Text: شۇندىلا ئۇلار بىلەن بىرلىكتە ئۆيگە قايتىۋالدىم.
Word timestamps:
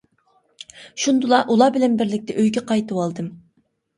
شۇندىلا 1.03 1.41
ئۇلار 1.51 1.75
بىلەن 1.77 1.99
بىرلىكتە 2.01 2.37
ئۆيگە 2.43 2.65
قايتىۋالدىم. 2.71 3.29